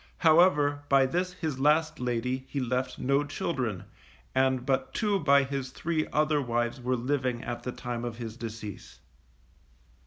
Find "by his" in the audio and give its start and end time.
5.19-5.69